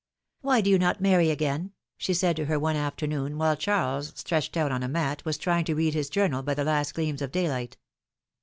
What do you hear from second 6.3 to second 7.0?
by the last